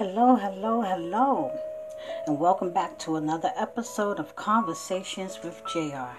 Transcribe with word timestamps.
Hello, 0.00 0.34
hello, 0.34 0.80
hello, 0.80 1.52
and 2.26 2.40
welcome 2.40 2.72
back 2.72 2.98
to 3.00 3.16
another 3.16 3.52
episode 3.54 4.18
of 4.18 4.34
Conversations 4.34 5.38
with 5.44 5.60
JR. 5.70 6.16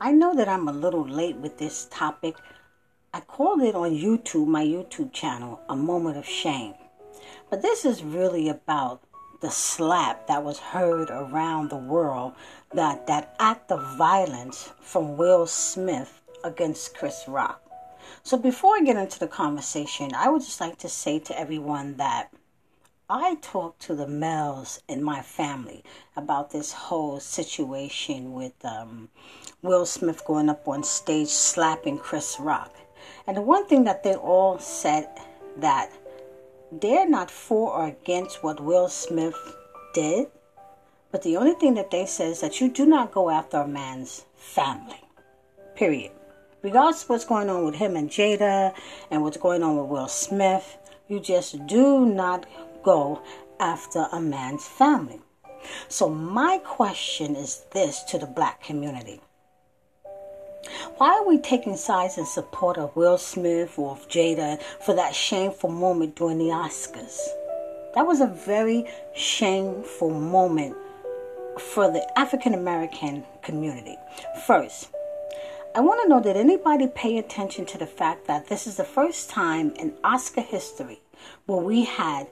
I 0.00 0.12
know 0.12 0.34
that 0.34 0.48
I'm 0.48 0.66
a 0.66 0.72
little 0.72 1.06
late 1.06 1.36
with 1.36 1.58
this 1.58 1.88
topic. 1.90 2.36
I 3.12 3.20
called 3.20 3.60
it 3.60 3.74
on 3.74 3.90
YouTube, 3.90 4.46
my 4.46 4.64
YouTube 4.64 5.12
channel, 5.12 5.60
A 5.68 5.76
Moment 5.76 6.16
of 6.16 6.24
Shame. 6.24 6.72
But 7.50 7.60
this 7.60 7.84
is 7.84 8.02
really 8.02 8.48
about 8.48 9.02
the 9.42 9.50
slap 9.50 10.26
that 10.28 10.42
was 10.42 10.58
heard 10.58 11.10
around 11.10 11.68
the 11.68 11.76
world 11.76 12.32
that 12.72 13.06
that 13.08 13.36
act 13.38 13.70
of 13.70 13.98
violence 13.98 14.72
from 14.80 15.18
Will 15.18 15.46
Smith 15.46 16.22
against 16.44 16.96
Chris 16.96 17.24
Rock. 17.28 17.62
So 18.22 18.38
before 18.38 18.76
I 18.76 18.80
get 18.80 18.96
into 18.96 19.18
the 19.18 19.28
conversation, 19.28 20.12
I 20.14 20.30
would 20.30 20.40
just 20.40 20.62
like 20.62 20.78
to 20.78 20.88
say 20.88 21.18
to 21.18 21.38
everyone 21.38 21.98
that 21.98 22.32
I 23.14 23.34
talked 23.42 23.82
to 23.82 23.94
the 23.94 24.06
males 24.06 24.80
in 24.88 25.02
my 25.02 25.20
family 25.20 25.84
about 26.16 26.50
this 26.50 26.72
whole 26.72 27.20
situation 27.20 28.32
with 28.32 28.54
um, 28.64 29.10
Will 29.60 29.84
Smith 29.84 30.24
going 30.24 30.48
up 30.48 30.66
on 30.66 30.82
stage 30.82 31.28
slapping 31.28 31.98
Chris 31.98 32.40
Rock. 32.40 32.74
And 33.26 33.36
the 33.36 33.42
one 33.42 33.66
thing 33.66 33.84
that 33.84 34.02
they 34.02 34.14
all 34.14 34.58
said 34.58 35.10
that 35.58 35.92
they're 36.80 37.06
not 37.06 37.30
for 37.30 37.74
or 37.74 37.88
against 37.88 38.42
what 38.42 38.60
Will 38.60 38.88
Smith 38.88 39.36
did, 39.92 40.28
but 41.10 41.22
the 41.22 41.36
only 41.36 41.52
thing 41.56 41.74
that 41.74 41.90
they 41.90 42.06
say 42.06 42.30
is 42.30 42.40
that 42.40 42.62
you 42.62 42.70
do 42.70 42.86
not 42.86 43.12
go 43.12 43.28
after 43.28 43.58
a 43.58 43.68
man's 43.68 44.24
family. 44.36 45.04
Period. 45.74 46.12
Regardless 46.62 47.02
of 47.02 47.10
what's 47.10 47.26
going 47.26 47.50
on 47.50 47.66
with 47.66 47.74
him 47.74 47.94
and 47.94 48.08
Jada 48.08 48.74
and 49.10 49.22
what's 49.22 49.36
going 49.36 49.62
on 49.62 49.76
with 49.76 49.90
Will 49.90 50.08
Smith, 50.08 50.78
you 51.08 51.20
just 51.20 51.66
do 51.66 52.06
not 52.06 52.46
go 52.82 53.22
after 53.60 54.06
a 54.12 54.20
man's 54.20 54.66
family. 54.66 55.20
So, 55.88 56.08
my 56.08 56.58
question 56.64 57.36
is 57.36 57.64
this 57.72 58.02
to 58.04 58.18
the 58.18 58.26
black 58.26 58.62
community 58.62 59.20
Why 60.96 61.10
are 61.14 61.26
we 61.26 61.38
taking 61.38 61.76
sides 61.76 62.18
in 62.18 62.26
support 62.26 62.78
of 62.78 62.94
Will 62.96 63.18
Smith 63.18 63.78
or 63.78 63.92
of 63.92 64.08
Jada 64.08 64.60
for 64.84 64.94
that 64.94 65.14
shameful 65.14 65.70
moment 65.70 66.16
during 66.16 66.38
the 66.38 66.46
Oscars? 66.46 67.18
That 67.94 68.06
was 68.06 68.20
a 68.20 68.26
very 68.26 68.86
shameful 69.14 70.10
moment 70.10 70.76
for 71.58 71.90
the 71.90 72.18
African 72.18 72.54
American 72.54 73.24
community. 73.42 73.96
First, 74.46 74.88
I 75.74 75.80
want 75.80 76.02
to 76.02 76.08
know 76.08 76.20
did 76.20 76.36
anybody 76.36 76.86
pay 76.86 77.18
attention 77.18 77.66
to 77.66 77.78
the 77.78 77.86
fact 77.86 78.26
that 78.26 78.48
this 78.48 78.66
is 78.66 78.76
the 78.76 78.84
first 78.84 79.30
time 79.30 79.72
in 79.76 79.94
Oscar 80.04 80.42
history 80.42 81.00
where 81.46 81.62
we 81.62 81.84
had 81.84 82.28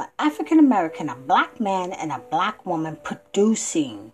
an 0.00 0.08
African 0.18 0.58
American, 0.58 1.08
a 1.08 1.16
black 1.16 1.60
man, 1.60 1.92
and 1.92 2.10
a 2.10 2.18
black 2.30 2.64
woman 2.66 2.98
producing 3.02 4.12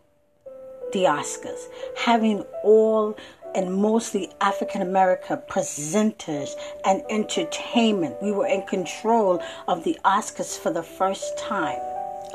the 0.92 1.04
Oscars, 1.04 1.66
having 1.96 2.40
all 2.62 3.16
and 3.54 3.74
mostly 3.74 4.30
African 4.40 4.82
American 4.82 5.38
presenters 5.48 6.50
and 6.84 7.02
entertainment. 7.08 8.22
We 8.22 8.32
were 8.32 8.46
in 8.46 8.62
control 8.66 9.42
of 9.66 9.84
the 9.84 9.98
Oscars 10.04 10.58
for 10.58 10.70
the 10.70 10.82
first 10.82 11.38
time. 11.38 11.80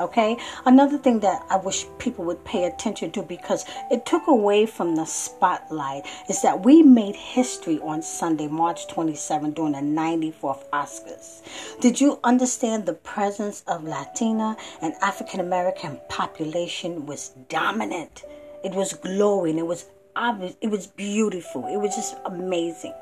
Okay, 0.00 0.38
another 0.64 0.96
thing 0.96 1.20
that 1.20 1.44
I 1.50 1.56
wish 1.56 1.86
people 1.98 2.24
would 2.24 2.42
pay 2.44 2.64
attention 2.64 3.10
to 3.12 3.22
because 3.22 3.64
it 3.90 4.06
took 4.06 4.26
away 4.26 4.64
from 4.64 4.96
the 4.96 5.04
spotlight 5.04 6.06
is 6.28 6.40
that 6.42 6.64
we 6.64 6.82
made 6.82 7.14
history 7.14 7.78
on 7.80 8.00
Sunday, 8.02 8.48
March 8.48 8.88
27, 8.88 9.52
during 9.52 9.72
the 9.72 9.78
94th 9.78 10.68
Oscars. 10.70 11.42
Did 11.80 12.00
you 12.00 12.18
understand 12.24 12.86
the 12.86 12.94
presence 12.94 13.62
of 13.66 13.84
Latina 13.84 14.56
and 14.80 14.94
African 15.02 15.40
American 15.40 16.00
population 16.08 17.04
was 17.04 17.28
dominant? 17.48 18.24
It 18.64 18.74
was 18.74 18.94
glowing, 18.94 19.58
it 19.58 19.66
was 19.66 19.86
obvious, 20.16 20.54
it 20.62 20.68
was 20.68 20.86
beautiful, 20.86 21.66
it 21.66 21.76
was 21.76 21.94
just 21.94 22.16
amazing. 22.24 22.94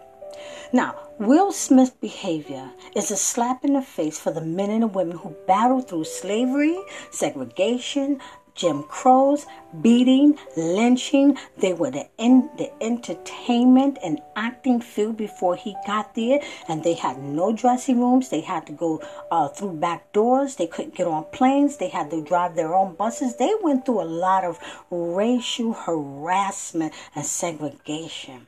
Now, 0.72 0.94
Will 1.18 1.52
Smith's 1.52 1.90
behavior 1.90 2.70
is 2.94 3.10
a 3.10 3.16
slap 3.16 3.64
in 3.64 3.74
the 3.74 3.82
face 3.82 4.18
for 4.18 4.32
the 4.32 4.40
men 4.40 4.70
and 4.70 4.82
the 4.82 4.86
women 4.86 5.18
who 5.18 5.36
battled 5.46 5.88
through 5.88 6.04
slavery, 6.04 6.78
segregation, 7.10 8.20
Jim 8.54 8.82
Crow's, 8.82 9.46
beating, 9.80 10.38
lynching. 10.56 11.38
They 11.56 11.72
were 11.72 11.90
the, 11.90 12.08
in, 12.18 12.50
the 12.58 12.70
entertainment 12.82 13.98
and 14.04 14.20
acting 14.36 14.80
field 14.80 15.16
before 15.16 15.56
he 15.56 15.76
got 15.86 16.14
there, 16.14 16.40
and 16.68 16.84
they 16.84 16.94
had 16.94 17.18
no 17.18 17.52
dressing 17.52 18.00
rooms. 18.00 18.28
They 18.28 18.40
had 18.40 18.66
to 18.66 18.72
go 18.72 19.02
uh, 19.30 19.48
through 19.48 19.74
back 19.74 20.12
doors. 20.12 20.56
They 20.56 20.66
couldn't 20.66 20.94
get 20.94 21.06
on 21.06 21.24
planes. 21.32 21.78
They 21.78 21.88
had 21.88 22.10
to 22.10 22.22
drive 22.22 22.54
their 22.54 22.74
own 22.74 22.94
buses. 22.96 23.36
They 23.36 23.52
went 23.62 23.86
through 23.86 24.02
a 24.02 24.04
lot 24.04 24.44
of 24.44 24.58
racial 24.90 25.72
harassment 25.72 26.92
and 27.14 27.24
segregation. 27.24 28.46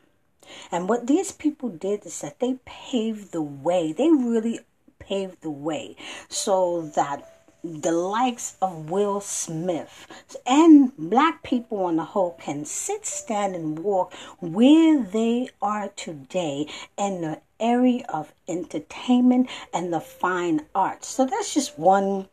And 0.70 0.88
what 0.88 1.06
these 1.06 1.32
people 1.32 1.68
did 1.68 2.06
is 2.06 2.20
that 2.20 2.40
they 2.40 2.58
paved 2.64 3.32
the 3.32 3.42
way. 3.42 3.92
They 3.92 4.08
really 4.10 4.60
paved 4.98 5.42
the 5.42 5.50
way 5.50 5.96
so 6.28 6.90
that 6.94 7.28
the 7.64 7.92
likes 7.92 8.56
of 8.60 8.90
Will 8.90 9.20
Smith 9.20 10.06
and 10.44 10.92
black 10.96 11.44
people 11.44 11.84
on 11.84 11.96
the 11.96 12.04
whole 12.04 12.32
can 12.40 12.64
sit, 12.64 13.06
stand, 13.06 13.54
and 13.54 13.78
walk 13.78 14.12
where 14.40 15.00
they 15.00 15.48
are 15.60 15.88
today 15.88 16.66
in 16.98 17.20
the 17.20 17.40
area 17.60 18.04
of 18.08 18.34
entertainment 18.48 19.48
and 19.72 19.92
the 19.92 20.00
fine 20.00 20.62
arts. 20.74 21.06
So 21.06 21.24
that's 21.24 21.54
just 21.54 21.78
one 21.78 22.28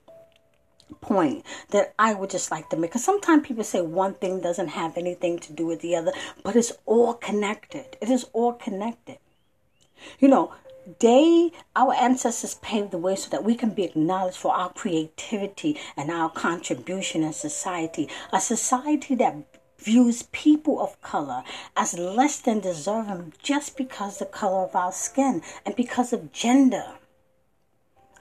point 1.01 1.45
that 1.69 1.93
I 1.97 2.13
would 2.13 2.29
just 2.29 2.51
like 2.51 2.69
to 2.69 2.77
make. 2.77 2.91
Because 2.91 3.03
sometimes 3.03 3.47
people 3.47 3.63
say 3.63 3.81
one 3.81 4.13
thing 4.15 4.41
doesn't 4.41 4.69
have 4.69 4.97
anything 4.97 5.39
to 5.39 5.53
do 5.53 5.65
with 5.65 5.81
the 5.81 5.95
other, 5.95 6.11
but 6.43 6.55
it's 6.55 6.73
all 6.85 7.13
connected. 7.13 7.97
It 8.01 8.09
is 8.09 8.25
all 8.33 8.53
connected. 8.53 9.17
You 10.19 10.27
know, 10.29 10.53
they, 10.99 11.51
our 11.75 11.93
ancestors 11.93 12.55
paved 12.55 12.91
the 12.91 12.97
way 12.97 13.15
so 13.15 13.29
that 13.29 13.43
we 13.43 13.55
can 13.55 13.71
be 13.71 13.83
acknowledged 13.83 14.37
for 14.37 14.55
our 14.55 14.73
creativity 14.73 15.77
and 15.95 16.09
our 16.09 16.29
contribution 16.29 17.23
in 17.23 17.33
society. 17.33 18.09
A 18.33 18.41
society 18.41 19.15
that 19.15 19.35
views 19.77 20.23
people 20.31 20.81
of 20.81 20.99
color 21.01 21.43
as 21.75 21.97
less 21.97 22.39
than 22.39 22.59
deserving 22.59 23.33
just 23.41 23.77
because 23.77 24.17
the 24.17 24.25
color 24.25 24.63
of 24.63 24.75
our 24.75 24.91
skin 24.91 25.41
and 25.65 25.75
because 25.75 26.11
of 26.11 26.31
gender. 26.31 26.85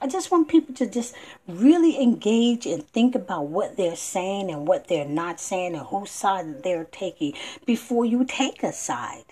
I 0.01 0.07
just 0.07 0.31
want 0.31 0.47
people 0.47 0.73
to 0.75 0.87
just 0.87 1.13
really 1.45 2.01
engage 2.01 2.65
and 2.65 2.87
think 2.87 3.15
about 3.15 3.47
what 3.47 3.75
they're 3.75 3.97
saying 3.97 4.49
and 4.49 4.65
what 4.65 4.87
they're 4.87 5.05
not 5.05 5.41
saying 5.41 5.75
and 5.75 5.85
whose 5.87 6.09
side 6.09 6.63
they're 6.63 6.85
taking 6.85 7.33
before 7.65 8.05
you 8.05 8.23
take 8.23 8.63
a 8.63 8.71
side. 8.71 9.25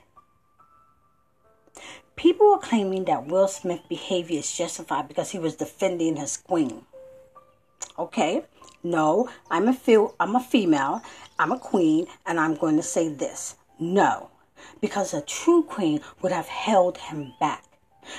People 2.17 2.51
are 2.53 2.59
claiming 2.59 3.05
that 3.05 3.27
Will 3.27 3.47
Smith's 3.47 3.87
behavior 3.87 4.39
is 4.39 4.51
justified 4.51 5.07
because 5.07 5.31
he 5.31 5.39
was 5.39 5.55
defending 5.55 6.17
his 6.17 6.35
queen. 6.35 6.81
Okay, 7.97 8.43
no, 8.83 9.29
I'm 9.49 9.67
a 9.69 9.73
feel 9.73 10.15
I'm 10.19 10.35
a 10.35 10.39
female, 10.41 11.01
I'm 11.39 11.51
a 11.51 11.59
queen, 11.59 12.07
and 12.25 12.39
I'm 12.39 12.55
going 12.55 12.75
to 12.75 12.83
say 12.83 13.07
this. 13.07 13.55
No, 13.79 14.31
because 14.81 15.13
a 15.13 15.21
true 15.21 15.63
queen 15.63 16.01
would 16.21 16.31
have 16.31 16.47
held 16.47 16.97
him 16.97 17.33
back 17.39 17.63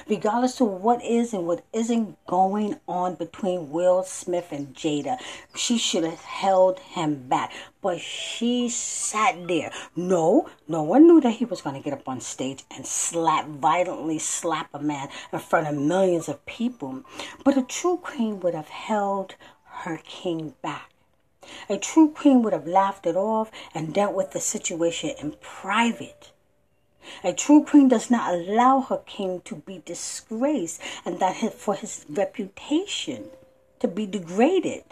regardless 0.09 0.61
of 0.61 0.69
what 0.69 1.05
is 1.05 1.33
and 1.33 1.47
what 1.47 1.65
isn't 1.73 2.17
going 2.27 2.79
on 2.87 3.15
between 3.15 3.71
Will 3.71 4.03
Smith 4.03 4.49
and 4.51 4.75
Jada. 4.75 5.19
She 5.55 5.79
should 5.79 6.05
have 6.05 6.21
held 6.21 6.79
him 6.81 7.29
back, 7.29 7.53
but 7.81 8.01
she 8.01 8.69
sat 8.69 9.49
there. 9.49 9.73
No, 9.97 10.49
no 10.67 10.83
one 10.83 11.07
knew 11.07 11.21
that 11.21 11.33
he 11.33 11.45
was 11.45 11.63
going 11.63 11.77
to 11.77 11.83
get 11.83 11.99
up 11.99 12.09
on 12.09 12.21
stage 12.21 12.65
and 12.71 12.87
slap, 12.87 13.47
violently 13.47 14.19
slap 14.19 14.69
a 14.75 14.79
man 14.79 15.09
in 15.33 15.39
front 15.39 15.67
of 15.67 15.75
millions 15.75 16.29
of 16.29 16.45
people. 16.47 17.05
But 17.45 17.59
a 17.59 17.63
true 17.63 17.99
queen 17.99 18.41
would 18.41 18.55
have 18.55 18.69
held 18.69 19.35
her 19.65 20.01
king 20.05 20.55
back. 20.63 20.91
A 21.71 21.79
true 21.79 22.11
queen 22.11 22.43
would 22.43 22.53
have 22.53 22.67
laughed 22.67 23.07
it 23.07 23.17
off 23.17 23.51
and 23.75 23.95
dealt 23.95 24.15
with 24.15 24.33
the 24.33 24.41
situation 24.41 25.15
in 25.19 25.33
private. 25.41 26.33
A 27.25 27.33
true 27.33 27.65
queen 27.65 27.89
does 27.89 28.11
not 28.11 28.33
allow 28.33 28.81
her 28.81 29.03
king 29.07 29.41
to 29.45 29.57
be 29.57 29.83
disgraced 29.85 30.81
and 31.05 31.19
that 31.19 31.53
for 31.53 31.75
his 31.75 32.07
reputation 32.09 33.31
to 33.81 33.89
be 33.89 34.07
degraded. 34.07 34.85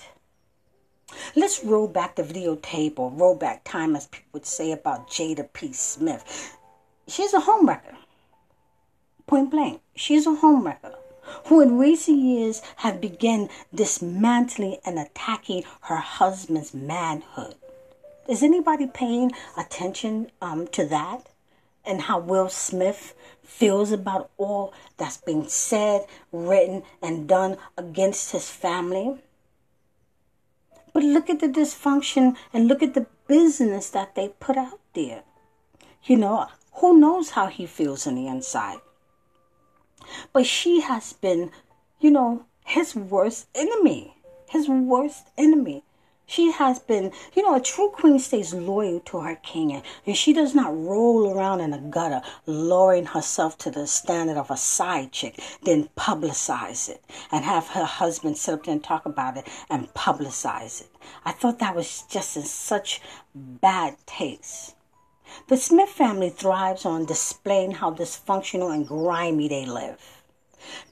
Let's 1.37 1.63
roll 1.63 1.87
back 1.87 2.17
the 2.17 2.25
videotape 2.25 2.99
or 2.99 3.11
roll 3.11 3.37
back 3.37 3.63
time, 3.63 3.95
as 3.95 4.09
people 4.09 4.29
would 4.33 4.47
say 4.47 4.73
about 4.73 5.09
Jada 5.09 5.49
P. 5.53 5.73
Smith. 5.73 6.57
She's 7.07 7.33
a 7.33 7.41
homewrecker. 7.41 7.97
Point 9.27 9.51
blank. 9.51 9.81
She's 9.95 10.27
a 10.27 10.31
homewrecker 10.31 10.97
who 11.47 11.61
in 11.61 11.79
recent 11.79 12.19
years 12.19 12.61
have 12.77 13.01
begun 13.01 13.49
dismantling 13.75 14.79
and 14.85 14.99
attacking 14.99 15.65
her 15.83 15.97
husband's 15.97 16.75
manhood. 16.75 17.55
Is 18.29 18.43
anybody 18.43 18.89
paying 18.89 19.33
attention 19.57 20.31
um, 20.41 20.67
to 20.69 20.85
that? 20.87 21.29
And 21.87 22.03
how 22.03 22.19
Will 22.19 22.49
Smith 22.49 23.15
feels 23.43 23.93
about 23.93 24.31
all 24.37 24.75
that's 24.97 25.17
been 25.17 25.49
said, 25.49 26.07
written, 26.33 26.83
and 27.03 27.29
done 27.29 27.57
against 27.77 28.33
his 28.33 28.51
family. 28.51 29.19
But 30.93 31.05
look 31.05 31.31
at 31.31 31.41
the 31.41 31.49
dysfunction 31.49 32.37
and 32.53 32.69
look 32.69 32.83
at 32.83 32.95
the 32.95 33.07
business 33.29 33.91
that 33.91 34.15
they 34.15 34.29
put 34.41 34.57
out 34.57 34.81
there. 34.95 35.23
You 36.05 36.17
know, 36.17 36.47
who 36.75 36.99
knows 36.99 37.31
how 37.31 37.47
he 37.47 37.67
feels 37.67 38.07
on 38.07 38.15
the 38.15 38.27
inside? 38.27 38.79
But 40.33 40.47
she 40.47 40.81
has 40.81 41.13
been, 41.13 41.51
you 42.01 42.11
know, 42.11 42.47
his 42.65 42.95
worst 42.95 43.49
enemy. 43.55 44.17
His 44.49 44.69
worst 44.69 45.29
enemy. 45.37 45.83
She 46.29 46.51
has 46.51 46.81
been, 46.81 47.13
you 47.35 47.43
know, 47.45 47.55
a 47.55 47.61
true 47.61 47.89
queen 47.91 48.19
stays 48.19 48.53
loyal 48.53 48.99
to 49.01 49.21
her 49.21 49.37
king 49.37 49.81
and 50.05 50.17
she 50.17 50.33
does 50.33 50.57
not 50.57 50.77
roll 50.77 51.33
around 51.33 51.61
in 51.61 51.73
a 51.73 51.79
gutter, 51.79 52.21
lowering 52.47 53.07
herself 53.07 53.57
to 53.59 53.71
the 53.71 53.87
standard 53.87 54.37
of 54.37 54.51
a 54.51 54.57
side 54.57 55.13
chick, 55.13 55.41
then 55.63 55.89
publicize 55.97 56.89
it 56.89 57.03
and 57.31 57.45
have 57.45 57.69
her 57.69 57.85
husband 57.85 58.37
sit 58.37 58.55
up 58.55 58.65
there 58.65 58.73
and 58.73 58.83
talk 58.83 59.07
about 59.07 59.37
it 59.37 59.47
and 59.71 59.95
publicize 59.95 60.81
it. 60.81 60.91
I 61.25 61.31
thought 61.31 61.61
that 61.61 61.77
was 61.77 62.03
just 62.03 62.37
in 62.37 62.43
such 62.43 63.01
bad 63.35 63.97
taste. 64.05 64.75
The 65.49 65.57
Smith 65.57 65.91
family 65.91 66.31
thrives 66.31 66.85
on 66.85 67.05
displaying 67.07 67.71
how 67.71 67.93
dysfunctional 67.95 68.75
and 68.75 68.87
grimy 68.87 69.47
they 69.47 69.65
live. 69.65 70.23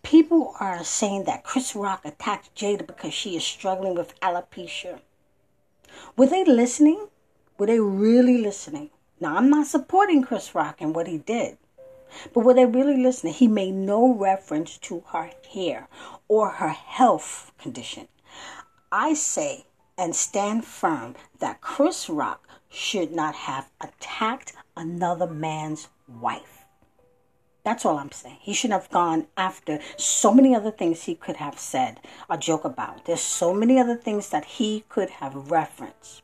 People 0.05 0.55
are 0.61 0.85
saying 0.85 1.25
that 1.25 1.43
Chris 1.43 1.75
Rock 1.75 2.03
attacked 2.05 2.55
Jada 2.55 2.87
because 2.87 3.13
she 3.13 3.37
is 3.37 3.45
struggling 3.45 3.97
with 3.97 4.19
alopecia. 4.21 5.01
Were 6.17 6.27
they 6.27 6.45
listening? 6.45 7.09
Were 7.59 7.67
they 7.67 7.81
really 7.81 8.39
listening? 8.39 8.91
Now, 9.21 9.37
I'm 9.37 9.51
not 9.51 9.67
supporting 9.67 10.23
Chris 10.23 10.55
Rock 10.55 10.81
and 10.81 10.95
what 10.95 11.07
he 11.07 11.19
did, 11.19 11.59
but 12.33 12.41
were 12.41 12.55
they 12.55 12.67
really 12.67 12.97
listening? 12.97 13.33
He 13.35 13.49
made 13.49 13.75
no 13.75 14.13
reference 14.13 14.79
to 14.79 15.05
her 15.13 15.31
hair 15.53 15.89
or 16.29 16.51
her 16.51 16.71
health 16.71 17.53
condition. 17.59 18.09
I 18.91 19.15
say 19.15 19.67
and 19.97 20.15
stand 20.15 20.65
firm 20.65 21.15
that 21.39 21.61
Chris 21.61 22.09
Rock 22.09 22.49
should 22.69 23.13
not 23.13 23.35
have 23.35 23.71
attacked 23.81 24.53
another 24.77 25.27
man's 25.27 25.89
wife. 26.09 26.54
That's 27.65 27.87
all 27.87 27.99
I'm 27.99 28.13
saying. 28.13 28.37
He 28.41 28.53
shouldn't 28.53 28.83
have 28.83 28.91
gone 28.91 29.27
after 29.39 29.81
so 29.97 30.35
many 30.35 30.55
other 30.55 30.71
things 30.71 31.05
he 31.05 31.15
could 31.15 31.37
have 31.37 31.59
said 31.59 31.99
or 32.29 32.37
joke 32.37 32.65
about. 32.65 33.07
There's 33.07 33.23
so 33.23 33.55
many 33.55 33.79
other 33.79 33.97
things 33.97 34.29
that 34.29 34.45
he 34.45 34.85
could 34.91 35.09
have 35.11 35.51
referenced. 35.51 36.23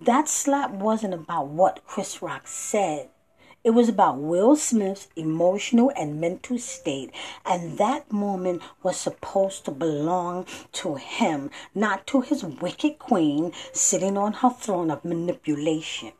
That 0.00 0.28
slap 0.28 0.70
wasn't 0.70 1.14
about 1.14 1.48
what 1.48 1.86
Chris 1.86 2.20
Rock 2.20 2.46
said. 2.46 3.08
It 3.64 3.70
was 3.70 3.88
about 3.88 4.18
Will 4.18 4.54
Smith's 4.56 5.08
emotional 5.16 5.90
and 5.96 6.20
mental 6.20 6.58
state, 6.58 7.10
and 7.46 7.78
that 7.78 8.12
moment 8.12 8.60
was 8.82 8.98
supposed 8.98 9.64
to 9.64 9.70
belong 9.70 10.46
to 10.72 10.96
him, 10.96 11.50
not 11.74 12.06
to 12.08 12.20
his 12.20 12.44
wicked 12.44 12.98
queen 12.98 13.52
sitting 13.72 14.18
on 14.18 14.34
her 14.34 14.50
throne 14.50 14.90
of 14.90 15.02
manipulation. 15.02 16.12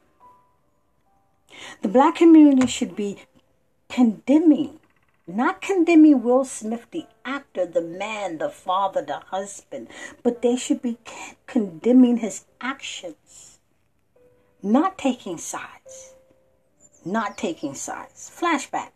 The 1.83 1.89
black 1.89 2.15
community 2.17 2.67
should 2.67 2.97
be 2.97 3.19
condemning, 3.95 4.81
not 5.25 5.63
condemning 5.63 6.21
Will 6.21 6.45
Smith, 6.45 6.85
the 6.91 7.07
actor, 7.25 7.65
the 7.65 7.81
man, 7.81 8.39
the 8.39 8.51
father, 8.51 9.03
the 9.03 9.21
husband, 9.31 9.87
but 10.25 10.43
they 10.43 10.57
should 10.57 10.83
be 10.83 10.99
condemning 11.47 12.17
his 12.17 12.45
actions, 12.61 13.61
not 14.65 14.99
taking 14.99 15.39
sides. 15.39 16.15
Not 17.05 17.39
taking 17.39 17.75
sides. 17.75 18.33
Flashback. 18.35 18.91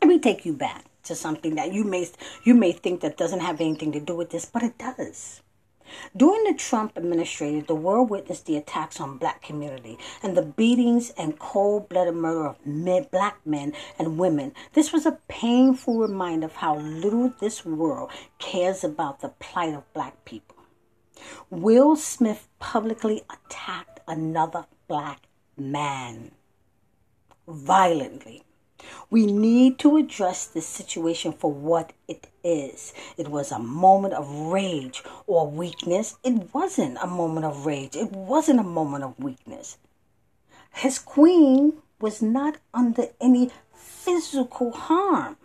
Let 0.00 0.08
me 0.08 0.20
take 0.20 0.46
you 0.46 0.52
back 0.52 0.84
to 1.04 1.16
something 1.16 1.56
that 1.56 1.72
you 1.72 1.82
may 1.82 2.06
you 2.44 2.54
may 2.54 2.70
think 2.70 3.00
that 3.00 3.16
doesn't 3.16 3.40
have 3.40 3.60
anything 3.60 3.92
to 3.92 4.00
do 4.00 4.14
with 4.14 4.30
this, 4.30 4.44
but 4.44 4.62
it 4.62 4.78
does. 4.78 5.40
During 6.16 6.44
the 6.44 6.54
Trump 6.54 6.96
administration, 6.96 7.64
the 7.66 7.74
world 7.74 8.10
witnessed 8.10 8.46
the 8.46 8.56
attacks 8.56 9.00
on 9.00 9.18
black 9.18 9.42
community 9.42 9.98
and 10.22 10.36
the 10.36 10.42
beatings 10.42 11.10
and 11.10 11.38
cold-blooded 11.38 12.14
murder 12.14 12.46
of 12.46 12.66
men, 12.66 13.06
black 13.10 13.44
men 13.46 13.72
and 13.98 14.18
women. 14.18 14.52
This 14.72 14.92
was 14.92 15.06
a 15.06 15.18
painful 15.28 15.98
reminder 15.98 16.46
of 16.46 16.56
how 16.56 16.76
little 16.76 17.32
this 17.40 17.64
world 17.64 18.10
cares 18.38 18.84
about 18.84 19.20
the 19.20 19.28
plight 19.28 19.74
of 19.74 19.92
black 19.92 20.24
people. 20.24 20.56
Will 21.50 21.96
Smith 21.96 22.48
publicly 22.58 23.22
attacked 23.30 24.00
another 24.06 24.66
black 24.88 25.28
man 25.56 26.32
violently. 27.48 28.42
We 29.10 29.26
need 29.26 29.78
to 29.80 29.96
address 29.96 30.46
this 30.46 30.66
situation 30.66 31.32
for 31.32 31.52
what 31.52 31.92
it 32.08 32.28
is. 32.42 32.92
It 33.16 33.28
was 33.28 33.52
a 33.52 33.58
moment 33.58 34.14
of 34.14 34.28
rage 34.30 35.02
or 35.26 35.50
weakness. 35.50 36.16
It 36.22 36.54
wasn't 36.54 36.98
a 37.02 37.06
moment 37.06 37.46
of 37.46 37.66
rage. 37.66 37.96
It 37.96 38.12
wasn't 38.12 38.60
a 38.60 38.64
moment 38.64 39.04
of 39.04 39.18
weakness. 39.18 39.78
His 40.72 40.98
queen 40.98 41.74
was 42.00 42.20
not 42.20 42.58
under 42.74 43.06
any 43.20 43.50
physical 43.74 44.72
harm. 44.72 45.36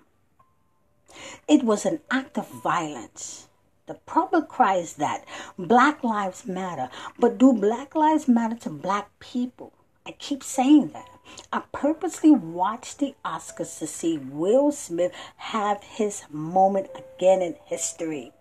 It 1.47 1.63
was 1.63 1.85
an 1.85 1.99
act 2.09 2.37
of 2.37 2.49
violence. 2.49 3.47
The 3.87 3.95
problem 3.95 4.45
cries 4.45 4.93
that 4.95 5.25
Black 5.57 6.03
Lives 6.03 6.45
Matter, 6.45 6.89
but 7.19 7.37
do 7.37 7.53
Black 7.53 7.95
Lives 7.95 8.27
Matter 8.27 8.55
to 8.57 8.69
Black 8.69 9.09
people? 9.19 9.73
I 10.05 10.11
keep 10.11 10.43
saying 10.43 10.89
that. 10.89 11.09
I 11.53 11.61
purposely 11.71 12.31
watched 12.31 12.99
the 12.99 13.15
Oscars 13.23 13.79
to 13.79 13.87
see 13.87 14.17
Will 14.17 14.71
Smith 14.71 15.13
have 15.37 15.83
his 15.83 16.23
moment 16.29 16.87
again 16.95 17.41
in 17.41 17.55
history. 17.65 18.31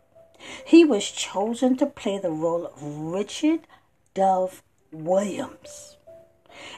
He 0.64 0.84
was 0.84 1.10
chosen 1.10 1.76
to 1.76 1.86
play 1.86 2.18
the 2.18 2.30
role 2.30 2.66
of 2.66 2.82
Richard 2.82 3.60
Dove 4.14 4.62
Williams 4.92 5.96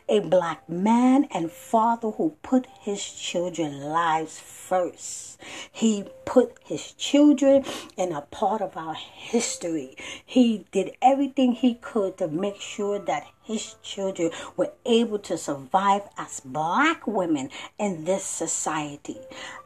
a 0.09 0.21
black 0.21 0.69
man 0.69 1.27
and 1.31 1.51
father 1.51 2.11
who 2.11 2.37
put 2.43 2.67
his 2.81 3.03
children's 3.03 3.83
lives 3.83 4.39
first. 4.39 5.39
He 5.71 6.05
put 6.25 6.59
his 6.65 6.93
children 6.93 7.65
in 7.97 8.13
a 8.13 8.23
part 8.23 8.63
of 8.63 8.77
our 8.77 8.95
history. 8.95 9.97
He 10.25 10.67
did 10.71 10.97
everything 11.03 11.53
he 11.53 11.75
could 11.75 12.19
to 12.19 12.29
make 12.29 12.61
sure 12.61 12.99
that 12.99 13.27
his 13.43 13.75
children 13.83 14.31
were 14.57 14.73
able 14.87 15.19
to 15.21 15.37
survive 15.37 16.03
as 16.17 16.41
black 16.41 17.07
women 17.07 17.51
in 17.79 18.05
this 18.05 18.25
society. 18.25 19.19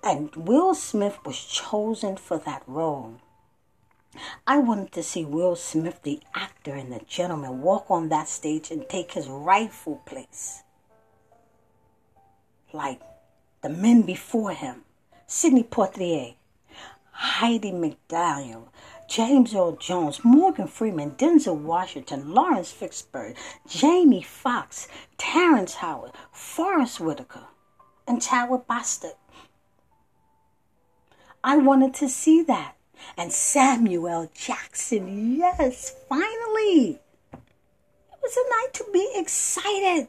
And 0.03 0.35
Will 0.35 0.75
Smith 0.75 1.19
was 1.25 1.39
chosen 1.45 2.17
for 2.17 2.39
that 2.39 2.63
role. 2.67 3.17
I 4.47 4.59
wanted 4.59 4.93
to 4.93 5.03
see 5.03 5.25
Will 5.25 5.57
Smith, 5.57 6.01
the 6.03 6.21
actor 6.35 6.75
and 6.75 6.93
the 6.93 7.01
gentleman, 7.07 7.63
walk 7.63 7.91
on 7.91 8.09
that 8.09 8.29
stage 8.29 8.71
and 8.71 8.89
take 8.89 9.13
his 9.13 9.29
rightful 9.29 10.03
place. 10.07 10.63
Like 12.73 13.01
the 13.63 13.69
men 13.69 14.03
before 14.03 14.53
him 14.53 14.85
Sidney 15.27 15.65
Poitier, 15.65 16.35
Hattie 17.13 17.73
McDaniel, 17.73 18.69
James 19.09 19.55
Earl 19.55 19.77
Jones, 19.77 20.25
Morgan 20.25 20.67
Freeman, 20.67 21.13
Denzel 21.13 21.57
Washington, 21.57 22.33
Laurence 22.33 22.73
Fishburne, 22.73 23.35
Jamie 23.67 24.23
Foxx, 24.23 24.89
Terrence 25.17 25.75
Howard, 25.77 26.13
Forest 26.31 27.01
Whitaker, 27.01 27.47
and 28.07 28.21
Chadwick 28.21 28.67
Boseman. 28.69 29.15
I 31.43 31.57
wanted 31.57 31.95
to 31.95 32.09
see 32.09 32.43
that 32.43 32.75
and 33.17 33.33
Samuel 33.33 34.31
Jackson. 34.35 35.37
Yes, 35.37 35.95
finally. 36.09 37.01
It 37.33 38.21
was 38.23 38.37
a 38.37 38.51
night 38.51 38.75
to 38.75 38.85
be 38.93 39.13
excited. 39.15 40.09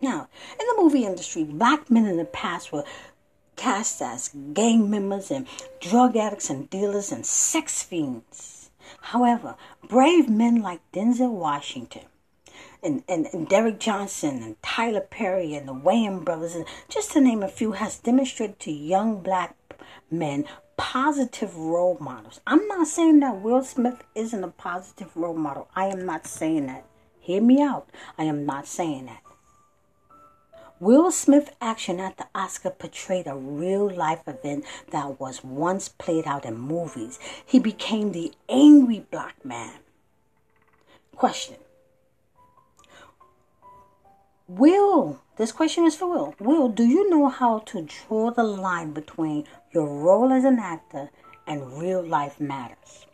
Now, 0.00 0.28
in 0.58 0.66
the 0.66 0.82
movie 0.82 1.04
industry, 1.04 1.44
black 1.44 1.90
men 1.90 2.06
in 2.06 2.16
the 2.16 2.24
past 2.24 2.72
were 2.72 2.84
cast 3.56 4.02
as 4.02 4.30
gang 4.52 4.90
members 4.90 5.30
and 5.30 5.46
drug 5.80 6.16
addicts 6.16 6.50
and 6.50 6.68
dealers 6.68 7.12
and 7.12 7.24
sex 7.24 7.82
fiends. 7.82 8.70
However, 9.00 9.56
brave 9.88 10.28
men 10.28 10.60
like 10.60 10.80
Denzel 10.92 11.30
Washington 11.30 12.02
and, 12.82 13.04
and, 13.08 13.26
and 13.32 13.48
Derek 13.48 13.78
Johnson 13.78 14.42
and 14.42 14.60
Tyler 14.62 15.00
Perry 15.00 15.54
and 15.54 15.68
the 15.68 15.74
Wayans 15.74 16.24
brothers, 16.24 16.54
and 16.54 16.66
just 16.88 17.12
to 17.12 17.20
name 17.20 17.42
a 17.42 17.48
few, 17.48 17.72
has 17.72 17.98
demonstrated 17.98 18.58
to 18.60 18.72
young 18.72 19.22
black 19.22 19.54
men 20.10 20.44
positive 20.82 21.56
role 21.56 21.96
models. 22.00 22.40
I'm 22.44 22.66
not 22.66 22.88
saying 22.88 23.20
that 23.20 23.40
Will 23.40 23.62
Smith 23.62 24.02
isn't 24.16 24.42
a 24.42 24.48
positive 24.48 25.16
role 25.16 25.36
model. 25.36 25.68
I 25.76 25.86
am 25.86 26.04
not 26.04 26.26
saying 26.26 26.66
that. 26.66 26.84
Hear 27.20 27.40
me 27.40 27.62
out. 27.62 27.88
I 28.18 28.24
am 28.24 28.44
not 28.44 28.66
saying 28.66 29.06
that. 29.06 29.22
Will 30.80 31.12
Smith's 31.12 31.52
action 31.60 32.00
at 32.00 32.16
the 32.16 32.26
Oscar 32.34 32.70
portrayed 32.70 33.28
a 33.28 33.36
real 33.36 33.88
life 33.88 34.26
event 34.26 34.64
that 34.90 35.20
was 35.20 35.44
once 35.44 35.88
played 35.88 36.26
out 36.26 36.44
in 36.44 36.58
movies. 36.58 37.20
He 37.46 37.60
became 37.60 38.10
the 38.10 38.32
angry 38.48 39.06
black 39.08 39.44
man. 39.44 39.78
Question 41.14 41.58
Will 44.58 45.18
This 45.38 45.50
question 45.50 45.86
is 45.86 45.96
for 45.96 46.10
Will. 46.10 46.34
Will, 46.38 46.68
do 46.68 46.84
you 46.84 47.08
know 47.08 47.28
how 47.28 47.60
to 47.60 47.88
draw 47.88 48.30
the 48.30 48.42
line 48.42 48.92
between 48.92 49.44
your 49.72 49.86
role 49.86 50.30
as 50.30 50.44
an 50.44 50.58
actor 50.58 51.08
and 51.46 51.78
real 51.80 52.04
life 52.04 52.38
matters? 52.38 53.06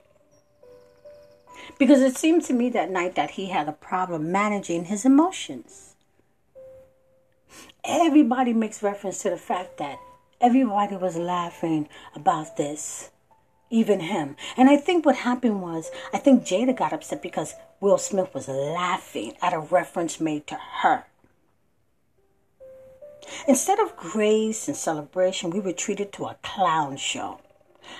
Because 1.78 2.00
it 2.00 2.16
seemed 2.16 2.42
to 2.46 2.52
me 2.52 2.70
that 2.70 2.90
night 2.90 3.14
that 3.14 3.30
he 3.30 3.46
had 3.46 3.68
a 3.68 3.72
problem 3.72 4.32
managing 4.32 4.86
his 4.86 5.04
emotions. 5.04 5.94
Everybody 7.84 8.52
makes 8.52 8.82
reference 8.82 9.22
to 9.22 9.30
the 9.30 9.36
fact 9.36 9.78
that 9.78 10.00
everybody 10.40 10.96
was 10.96 11.16
laughing 11.16 11.88
about 12.16 12.56
this, 12.56 13.10
even 13.70 14.00
him. 14.00 14.34
And 14.56 14.68
I 14.68 14.76
think 14.76 15.06
what 15.06 15.14
happened 15.14 15.62
was, 15.62 15.92
I 16.12 16.18
think 16.18 16.42
Jada 16.42 16.76
got 16.76 16.92
upset 16.92 17.22
because 17.22 17.54
Will 17.80 17.96
Smith 17.96 18.34
was 18.34 18.48
laughing 18.48 19.34
at 19.40 19.54
a 19.54 19.60
reference 19.60 20.18
made 20.18 20.48
to 20.48 20.58
her. 20.82 21.04
Instead 23.46 23.78
of 23.78 23.96
grace 23.96 24.68
and 24.68 24.76
celebration, 24.76 25.50
we 25.50 25.60
were 25.60 25.72
treated 25.72 26.12
to 26.12 26.26
a 26.26 26.38
clown 26.42 26.96
show. 26.96 27.40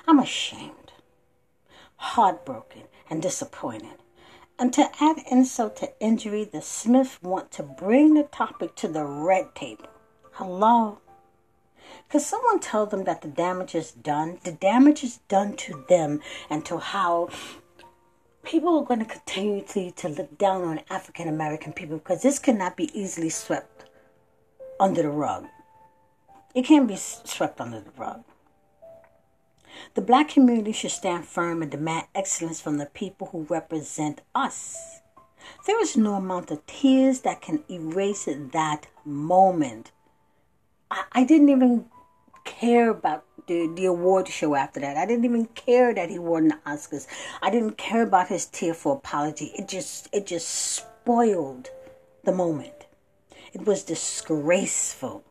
I'm 0.07 0.19
ashamed, 0.19 0.93
heartbroken, 1.97 2.83
and 3.09 3.23
disappointed. 3.23 3.97
And 4.59 4.73
to 4.75 4.91
add 5.01 5.19
insult 5.31 5.77
to 5.77 5.93
injury, 6.01 6.45
the 6.45 6.61
Smiths 6.61 7.23
want 7.23 7.51
to 7.53 7.63
bring 7.63 8.15
the 8.15 8.25
topic 8.25 8.75
to 8.77 8.89
the 8.89 9.05
red 9.05 9.55
table. 9.55 9.87
Hello? 10.33 10.99
Could 12.09 12.23
someone 12.23 12.61
tell 12.61 12.87
them 12.87 13.05
that 13.05 13.23
the 13.23 13.29
damage 13.29 13.75
is 13.75 13.93
done? 13.93 14.39
The 14.45 14.53
damage 14.53 15.05
is 15.05 15.19
done 15.29 15.57
to 15.57 15.85
them 15.89 16.21
and 16.51 16.65
to 16.67 16.79
how 16.79 17.29
people 18.43 18.79
are 18.79 18.85
going 18.85 19.01
to 19.01 19.07
continue 19.07 19.63
to, 19.63 19.91
to 19.91 20.09
look 20.09 20.39
down 20.39 20.65
on 20.65 20.81
African 20.91 21.29
American 21.29 21.73
people 21.73 21.99
because 21.99 22.23
this 22.23 22.39
cannot 22.39 22.77
be 22.77 22.91
easily 22.99 23.29
swept 23.29 23.78
under 24.81 25.03
the 25.03 25.11
rug. 25.11 25.47
It 26.55 26.65
can't 26.65 26.89
be 26.89 26.97
swept 26.97 27.61
under 27.61 27.81
the 27.81 27.91
rug. 27.97 28.25
The 29.95 30.01
black 30.01 30.29
community 30.29 30.73
should 30.73 30.91
stand 30.91 31.27
firm 31.27 31.63
and 31.63 31.71
demand 31.71 32.07
excellence 32.15 32.61
from 32.61 32.79
the 32.79 32.87
people 32.87 33.29
who 33.29 33.47
represent 33.49 34.23
us. 34.35 35.01
There 35.67 35.81
is 35.81 35.97
no 35.97 36.15
amount 36.15 36.51
of 36.51 36.67
tears 36.67 37.21
that 37.21 37.41
can 37.41 37.65
erase 37.71 38.25
that 38.27 38.87
moment. 39.05 39.93
I, 40.91 41.05
I 41.13 41.25
didn't 41.25 41.51
even 41.51 41.87
care 42.45 42.91
about 42.91 43.25
the, 43.47 43.71
the 43.75 43.87
award 43.87 44.29
show 44.29 44.55
after 44.55 44.81
that. 44.81 44.97
I 44.97 45.07
didn't 45.07 45.25
even 45.25 45.47
care 45.47 45.95
that 45.95 46.11
he 46.11 46.19
won 46.19 46.49
the 46.49 46.59
Oscars. 46.67 47.07
I 47.43 47.51
didn't 47.51 47.79
care 47.79 48.03
about 48.03 48.29
his 48.29 48.47
tearful 48.47 48.93
apology. 48.93 49.53
It 49.59 49.69
just 49.69 50.09
it 50.13 50.27
just 50.27 50.49
spoiled 50.49 51.71
the 52.25 52.33
moment. 52.33 52.88
It 53.52 53.67
was 53.67 53.83
disgraceful. 53.83 55.25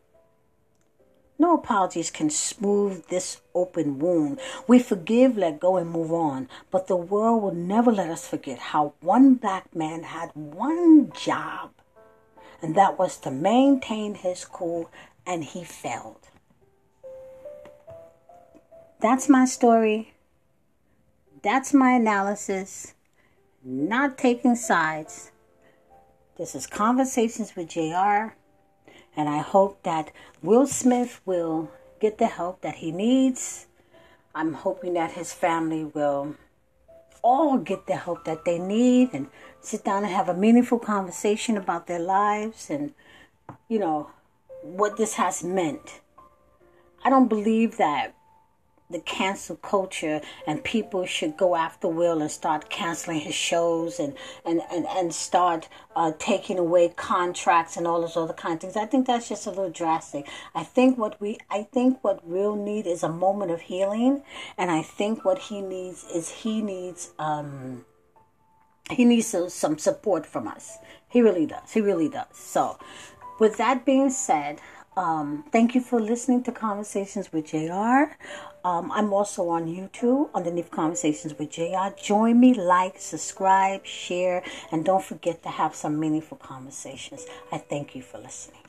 No 1.39 1.53
apologies 1.53 2.09
can 2.09 2.31
smooth 2.31 3.05
this 3.07 3.41
open 3.53 4.00
wound. 4.00 4.39
We 4.67 4.79
forgive, 4.79 5.38
let 5.38 5.59
go, 5.59 5.77
and 5.77 5.89
move 5.89 6.12
on. 6.12 6.50
But 6.71 6.88
the 6.88 6.95
world 6.95 7.43
will 7.43 7.53
never 7.53 7.91
let 7.91 8.09
us 8.09 8.27
forget 8.27 8.57
how 8.57 8.93
one 9.01 9.36
black 9.36 9.75
man 9.75 10.03
had 10.03 10.31
one 10.33 11.12
job, 11.12 11.71
and 12.62 12.74
that 12.74 12.97
was 12.97 13.17
to 13.17 13.29
maintain 13.29 14.15
his 14.15 14.45
cool, 14.45 14.89
and 15.27 15.43
he 15.43 15.63
failed. 15.63 16.29
That's 19.00 19.29
my 19.29 19.45
story. 19.45 20.15
That's 21.43 21.71
my 21.71 21.91
analysis. 21.91 22.95
Not 23.63 24.17
taking 24.17 24.55
sides. 24.55 25.31
This 26.38 26.53
is 26.53 26.67
Conversations 26.67 27.56
with 27.56 27.70
JR. 27.70 28.36
And 29.15 29.27
I 29.27 29.39
hope 29.39 29.82
that 29.82 30.12
Will 30.44 30.67
Smith 30.67 31.20
will 31.25 31.72
get 32.00 32.20
the 32.20 32.27
help 32.27 32.62
that 32.62 32.75
he 32.75 32.91
needs. 32.91 33.65
I'm 34.36 34.53
hoping 34.53 34.94
that 34.94 35.13
his 35.13 35.34
family 35.34 35.84
will 35.84 36.36
all 37.24 37.58
get 37.58 37.88
the 37.88 37.96
help 37.96 38.25
that 38.25 38.46
they 38.46 38.60
need 38.60 39.13
and 39.13 39.29
sit 39.62 39.84
down 39.84 40.03
and 40.03 40.13
have 40.13 40.29
a 40.29 40.36
meaningful 40.36 40.77
conversation 40.77 41.58
about 41.58 41.88
their 41.88 41.98
lives 41.98 42.70
and, 42.70 42.94
you 43.67 43.79
know, 43.79 44.12
what 44.62 44.96
this 44.96 45.15
has 45.15 45.44
meant. 45.44 46.01
I 47.03 47.10
don't 47.10 47.29
believe 47.29 47.77
that 47.77 48.13
the 48.89 49.00
cancel 49.00 49.58
culture 49.58 50.22
and 50.46 50.63
people 50.63 51.06
should 51.06 51.36
go 51.36 51.56
after 51.56 51.88
Will 51.88 52.22
and 52.22 52.32
start 52.32 52.70
canceling 52.70 53.20
his 53.20 53.36
shows 53.36 54.00
and 54.00 54.15
and 54.46 54.62
and, 54.72 54.86
and 54.88 55.13
start 55.13 55.67
uh, 55.96 56.13
taking 56.20 56.58
away 56.58 56.89
contracts 56.96 57.75
and 57.75 57.86
all 57.86 58.01
those 58.01 58.15
other 58.15 58.34
kind 58.34 58.56
of 58.56 58.62
things. 58.62 58.77
I 58.77 58.86
think 58.86 59.08
that's 59.08 59.27
just 59.27 59.46
a 59.46 59.50
little 59.50 59.70
drastic. 59.70 60.27
I 60.56 60.63
think 60.63 60.98
what 60.98 61.20
we 61.20 61.38
I 61.50 61.63
think 61.63 62.03
what 62.03 62.25
Will 62.25 62.56
need 62.56 62.88
is 62.88 63.03
a 63.03 63.10
moment 63.10 63.51
of 63.51 63.62
healing, 63.62 64.24
and 64.58 64.72
I 64.72 64.82
think 64.82 65.25
what 65.25 65.39
he 65.39 65.62
needs 65.62 66.06
is 66.06 66.29
he 66.29 66.62
needs 66.62 67.12
um 67.20 67.86
he 68.89 69.03
needs 69.03 69.36
some 69.50 69.77
support 69.77 70.25
from 70.25 70.48
us. 70.48 70.77
He 71.10 71.22
really 71.22 71.46
does. 71.46 71.74
He 71.74 71.82
really 71.82 72.08
does. 72.08 72.27
So, 72.34 72.79
with 73.39 73.58
that 73.58 73.86
being 73.86 74.10
said. 74.10 74.62
Um, 74.98 75.44
thank 75.51 75.75
you 75.75 75.82
for 75.82 76.01
listening 76.01 76.44
to 76.46 76.51
Conversations 76.51 77.32
with 77.32 77.46
JR. 77.46 78.18
Um, 78.66 78.92
I'm 78.92 79.13
also 79.13 79.48
on 79.50 79.68
YouTube 79.68 80.34
underneath 80.34 80.72
Conversations 80.72 81.38
with 81.38 81.51
JR. 81.51 81.89
Join 82.01 82.39
me, 82.39 82.56
like, 82.56 82.96
subscribe, 82.98 83.86
share, 83.86 84.44
and 84.72 84.84
don't 84.84 85.04
forget 85.04 85.44
to 85.44 85.50
have 85.50 85.75
some 85.75 86.00
meaningful 86.00 86.38
conversations. 86.38 87.27
I 87.51 87.60
thank 87.60 87.96
you 87.96 88.01
for 88.01 88.18
listening. 88.18 88.66